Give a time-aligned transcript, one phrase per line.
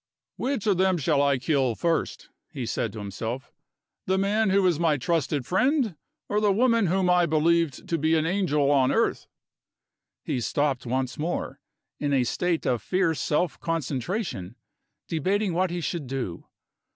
[0.35, 3.51] "Which of them shall I kill first?" he said to himself.
[4.07, 5.95] "The man who was my trusted friend?
[6.27, 9.27] Or the woman whom I believed to be an angel on earth?"
[10.23, 11.59] He stopped once more,
[11.99, 14.55] in a state of fierce self concentration,
[15.07, 16.47] debating what he should do.